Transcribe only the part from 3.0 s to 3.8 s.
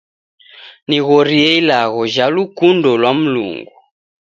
lwa Mlungu.